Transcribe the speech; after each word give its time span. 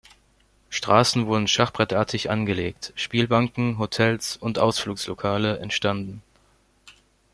Straßen 0.69 1.27
wurden 1.27 1.47
schachbrettartig 1.47 2.31
angelegt, 2.31 2.91
Spielbanken, 2.95 3.77
Hotels 3.77 4.35
und 4.35 4.57
Ausflugslokale 4.57 5.59
entstanden. 5.59 6.23